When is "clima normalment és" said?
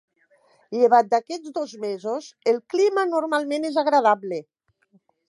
2.75-3.79